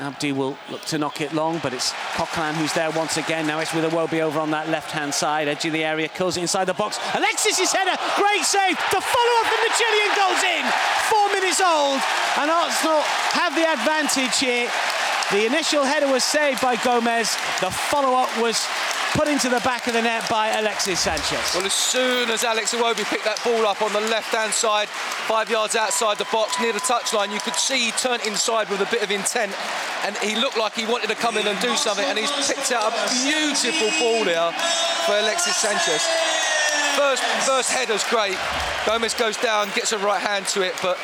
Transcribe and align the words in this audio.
Abdi 0.00 0.32
will 0.32 0.56
look 0.70 0.82
to 0.86 0.98
knock 0.98 1.20
it 1.20 1.32
long, 1.32 1.60
but 1.62 1.72
it's 1.72 1.92
Coquelin 2.14 2.54
who's 2.54 2.72
there 2.72 2.90
once 2.90 3.16
again. 3.16 3.46
Now 3.46 3.60
it's 3.60 3.74
with 3.74 3.84
Iwobi 3.84 4.20
over 4.20 4.40
on 4.40 4.50
that 4.52 4.68
left-hand 4.68 5.12
side, 5.12 5.48
edge 5.48 5.64
of 5.64 5.72
the 5.72 5.84
area, 5.84 6.08
kills 6.08 6.36
it 6.36 6.42
inside 6.42 6.64
the 6.64 6.74
box. 6.74 6.98
Alexis' 7.14 7.72
header, 7.72 7.96
great 8.16 8.44
save. 8.44 8.76
The 8.90 9.00
follow-up 9.00 9.46
from 9.46 9.60
the 9.64 9.72
Chilean 9.76 10.12
goes 10.16 10.42
in. 10.44 10.64
Four 11.12 11.26
minutes 11.32 11.60
old, 11.60 12.00
and 12.40 12.50
Arsenal 12.50 13.02
have 13.36 13.54
the 13.54 13.66
advantage 13.68 14.38
here. 14.38 14.70
The 15.32 15.46
initial 15.46 15.84
header 15.84 16.10
was 16.10 16.24
saved 16.24 16.60
by 16.60 16.76
Gomes. 16.76 17.36
The 17.60 17.70
follow-up 17.70 18.30
was 18.42 18.66
put 19.12 19.28
into 19.28 19.48
the 19.48 19.60
back 19.60 19.86
of 19.86 19.94
the 19.94 20.02
net 20.02 20.28
by 20.28 20.48
Alexis 20.58 21.00
Sanchez. 21.00 21.54
Well, 21.54 21.64
as 21.64 21.72
soon 21.72 22.30
as 22.30 22.44
Alex 22.44 22.74
Iwobi 22.74 23.04
picked 23.04 23.24
that 23.24 23.42
ball 23.42 23.66
up 23.66 23.82
on 23.82 23.92
the 23.92 24.00
left-hand 24.00 24.52
side, 24.52 24.88
five 25.26 25.50
yards 25.50 25.74
outside 25.74 26.18
the 26.18 26.28
box, 26.32 26.58
near 26.60 26.72
the 26.72 26.80
touchline, 26.80 27.32
you 27.32 27.40
could 27.40 27.54
see 27.54 27.86
he 27.86 27.90
turned 27.92 28.24
inside 28.26 28.68
with 28.70 28.80
a 28.80 28.90
bit 28.90 29.02
of 29.02 29.10
intent, 29.10 29.52
and 30.04 30.16
he 30.18 30.36
looked 30.36 30.56
like 30.56 30.74
he 30.74 30.86
wanted 30.86 31.08
to 31.08 31.16
come 31.16 31.36
in 31.36 31.46
and 31.46 31.58
do 31.60 31.74
something, 31.76 32.04
and 32.06 32.18
he's 32.18 32.30
picked 32.46 32.72
out 32.72 32.92
a 32.92 32.94
beautiful 33.24 33.90
ball 33.98 34.24
here 34.24 34.52
for 35.06 35.18
Alexis 35.18 35.56
Sanchez. 35.56 36.02
First, 36.96 37.22
first 37.46 37.70
header's 37.70 38.04
great. 38.04 38.36
Gomes 38.86 39.14
goes 39.14 39.36
down, 39.36 39.68
gets 39.74 39.92
a 39.92 39.98
right 39.98 40.20
hand 40.20 40.46
to 40.48 40.62
it, 40.62 40.74
but 40.82 40.98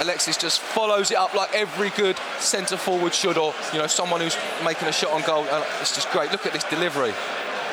Alexis 0.00 0.36
just 0.36 0.60
follows 0.60 1.10
it 1.10 1.16
up 1.16 1.34
like 1.34 1.54
every 1.54 1.90
good 1.90 2.16
centre 2.38 2.76
forward 2.76 3.14
should, 3.14 3.36
or 3.36 3.54
you 3.72 3.78
know 3.78 3.86
someone 3.86 4.20
who's 4.20 4.36
making 4.64 4.88
a 4.88 4.92
shot 4.92 5.12
on 5.12 5.22
goal. 5.22 5.44
And 5.44 5.64
it's 5.80 5.94
just 5.94 6.10
great. 6.10 6.32
Look 6.32 6.46
at 6.46 6.52
this 6.52 6.64
delivery. 6.64 7.12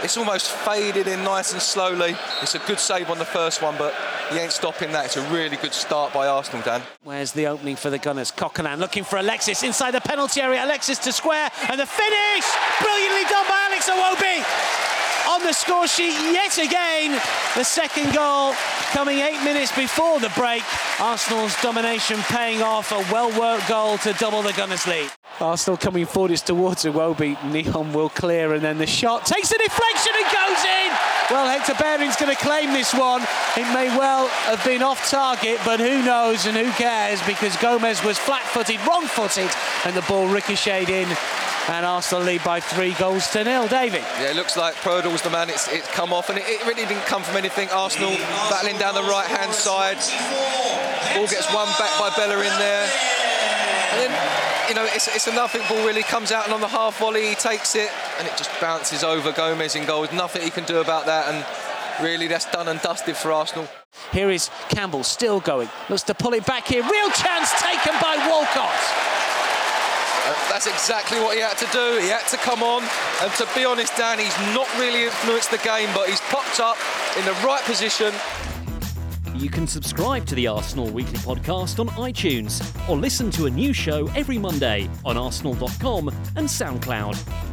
It's 0.02 0.18
almost 0.18 0.52
faded 0.52 1.08
in 1.08 1.24
nice 1.24 1.52
and 1.52 1.62
slowly. 1.62 2.16
It's 2.42 2.56
a 2.56 2.60
good 2.60 2.80
save 2.80 3.10
on 3.10 3.18
the 3.18 3.26
first 3.26 3.62
one, 3.62 3.76
but 3.78 3.94
he 4.32 4.38
ain't 4.38 4.52
stopping 4.52 4.92
that. 4.94 5.06
It's 5.06 5.18
a 5.18 5.30
really 5.30 5.58
good 5.58 5.74
start 5.74 6.14
by 6.14 6.28
Arsenal, 6.28 6.62
Dan. 6.62 6.82
Where's 7.04 7.34
the 7.34 7.48
opening 7.48 7.76
for 7.76 7.90
the 7.90 7.98
Gunners? 7.98 8.32
Coquelin 8.32 8.80
looking 8.80 9.04
for 9.04 9.18
Alexis 9.18 9.64
inside 9.64 9.92
the 9.92 10.02
penalty 10.02 10.42
area. 10.42 10.64
Alexis 10.64 11.00
to 11.00 11.12
square, 11.12 11.50
and 11.70 11.80
the 11.80 11.86
finish! 11.86 12.46
Brilliantly 12.82 13.24
done 13.30 13.46
by 13.48 13.68
Alex 13.70 13.90
Iwobi! 13.90 14.90
on 15.30 15.44
the 15.44 15.54
score 15.54 15.88
sheet 15.88 16.14
yet 16.34 16.58
again. 16.58 17.12
The 17.56 17.64
second 17.64 18.14
goal 18.14 18.54
coming 18.92 19.20
eight 19.20 19.42
minutes 19.44 19.72
before 19.76 20.20
the 20.20 20.32
break. 20.36 20.64
Arsenal's 21.00 21.56
domination 21.62 22.20
paying 22.24 22.62
off. 22.62 22.92
A 22.92 23.14
well-worked 23.14 23.68
goal 23.68 23.98
to 24.00 24.14
double 24.14 24.42
the 24.42 24.54
Gunners' 24.54 24.88
lead. 24.88 25.12
Arsenal 25.42 25.78
coming 25.78 26.06
forward 26.06 26.32
is 26.32 26.42
towards 26.42 26.84
Iwobi. 26.84 27.36
Nyom 27.38 27.94
will 27.94 28.10
clear 28.10 28.54
and 28.54 28.62
then 28.62 28.78
the 28.78 28.88
shot 28.88 29.26
takes 29.26 29.52
a 29.52 29.58
deflection 29.58 30.12
and 30.16 30.26
goes 30.26 30.66
in. 30.66 30.92
Well, 31.32 31.48
Hector 31.48 31.76
Bellerin's 31.76 32.16
going 32.18 32.36
to 32.36 32.42
claim 32.42 32.74
this 32.74 32.94
one. 32.94 33.22
It 33.56 33.72
may 33.74 33.88
well 33.98 34.28
have 34.28 34.64
been 34.66 34.82
off 34.82 35.10
target, 35.10 35.60
but 35.64 35.80
who 35.80 36.04
knows 36.04 36.46
and 36.46 36.58
who 36.58 36.70
cares 36.72 37.22
because 37.26 37.56
Gomes 37.58 38.04
was 38.04 38.18
flat-footed, 38.18 38.80
wrong-footed, 38.86 39.50
and 39.86 39.96
the 39.96 40.02
ball 40.02 40.28
ricocheted 40.28 40.90
in 40.90 41.08
and 41.70 41.86
Arsenal 41.86 42.24
lead 42.24 42.44
by 42.44 42.60
three 42.60 42.94
goals 42.94 43.30
to 43.30 43.44
nil. 43.44 43.68
David. 43.68 44.02
Yeah, 44.20 44.32
it 44.32 44.36
looks 44.36 44.58
like 44.58 44.74
Prödl 44.76 45.12
was 45.12 45.22
the 45.22 45.30
man. 45.30 45.52
It's, 45.52 45.72
it's 45.72 45.88
come 45.92 46.12
off, 46.12 46.30
and 46.30 46.40
it, 46.40 46.46
it, 46.48 46.66
really 46.66 46.86
didn't 46.86 47.06
come 47.06 47.22
from 47.22 47.38
anything. 47.38 47.70
Arsenal 47.70 48.10
battling 48.50 48.78
down 48.80 48.96
the 48.96 49.04
right-hand 49.04 49.54
side. 49.54 49.98
Ball 51.14 51.28
gets 51.28 51.46
one 51.54 51.68
back 51.78 51.94
by 52.00 52.10
Bellerin 52.18 52.58
there. 52.58 53.19
And 53.92 54.00
then, 54.02 54.70
you 54.70 54.76
know, 54.76 54.86
it's, 54.86 55.08
it's 55.08 55.28
a 55.28 55.34
nothing 55.34 55.62
ball 55.68 55.86
really. 55.86 56.04
Comes 56.04 56.32
out 56.32 56.46
and 56.46 56.54
on 56.54 56.62
the 56.62 56.68
half 56.68 57.00
volley, 57.00 57.30
he 57.30 57.36
takes 57.36 57.76
it, 57.76 57.90
and 58.18 58.28
it 58.28 58.38
just 58.38 58.52
bounces 58.62 59.04
over 59.04 59.32
Gomes 59.32 59.76
in 59.76 59.86
goal. 59.86 60.08
nothing 60.14 60.42
he 60.42 60.50
can 60.50 60.66
do 60.66 60.80
about 60.80 61.06
that, 61.06 61.34
and 61.34 61.46
really 62.04 62.28
that's 62.28 62.46
done 62.52 62.68
and 62.68 62.80
dusted 62.82 63.16
for 63.18 63.32
Arsenal. 63.32 63.68
Here 64.12 64.30
is 64.30 64.50
Campbell 64.70 65.04
still 65.04 65.40
going. 65.40 65.70
Looks 65.90 66.04
to 66.04 66.14
pull 66.14 66.34
it 66.34 66.46
back 66.46 66.68
here. 66.68 66.84
Real 66.84 67.10
chance 67.12 67.52
taken 67.62 67.94
by 68.02 68.16
Walcott. 68.30 68.70
Uh, 70.30 70.36
that's 70.50 70.68
exactly 70.68 71.20
what 71.20 71.36
he 71.36 71.42
had 71.42 71.58
to 71.58 71.68
do. 71.72 71.98
He 72.02 72.10
had 72.10 72.28
to 72.28 72.38
come 72.38 72.62
on. 72.62 72.84
And 73.22 73.32
to 73.34 73.48
be 73.56 73.66
honest, 73.66 73.96
Dan, 73.98 74.20
he's 74.20 74.38
not 74.54 74.68
really 74.78 75.06
influenced 75.06 75.52
the 75.52 75.58
game, 75.60 75.90
but 75.94 76.08
he's 76.08 76.22
popped 76.30 76.60
up 76.60 76.78
in 77.18 77.26
the 77.26 77.34
right 77.46 77.64
position. 77.64 78.14
You 79.40 79.50
can 79.50 79.68
subscribe 79.68 80.26
to 80.26 80.36
the 80.36 80.48
Arsenal 80.48 80.90
Weekly 80.90 81.18
Podcast 81.20 81.80
on 81.80 81.88
iTunes 81.96 82.60
or 82.90 82.98
listen 82.98 83.32
to 83.32 83.46
a 83.46 83.50
new 83.50 83.72
show 83.72 84.08
every 84.10 84.38
Monday 84.38 84.90
on 85.06 85.16
arsenal.com 85.16 86.10
and 86.10 86.46
SoundCloud. 86.46 87.49